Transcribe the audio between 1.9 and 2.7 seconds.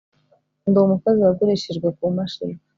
kumashini